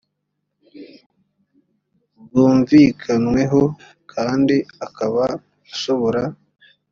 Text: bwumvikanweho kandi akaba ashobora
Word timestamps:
bwumvikanweho 2.25 3.61
kandi 4.11 4.55
akaba 4.85 5.23
ashobora 5.73 6.21